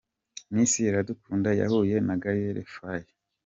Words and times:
Miss 0.53 0.73
Iradukunda 0.89 1.49
yahuye 1.61 1.95
na 2.07 2.15
Gael 2.21 2.57
Faye. 2.73 3.11